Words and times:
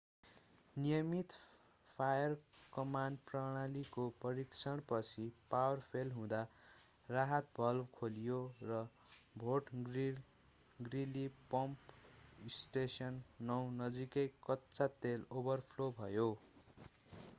नियमित 0.75 1.33
फायर-कमान्ड 1.89 3.17
प्रणालीको 3.25 4.05
परीक्षणपछि 4.21 5.25
पावर 5.51 5.83
फेल 5.87 6.11
हुँदा 6.11 6.39
राहत 7.09 7.51
भल्भ 7.59 7.85
खोलियो 7.93 8.39
र 8.63 8.79
फोर्ट 9.35 9.69
ग्रीली 10.79 11.27
पम्प 11.51 11.93
स्टेसन 12.55 13.19
9 13.51 13.59
नजिकै 13.77 14.25
कच्चा 14.49 14.89
तेल 14.99 15.29
ओभरफ्लो 15.35 15.91
भयो 16.01 16.27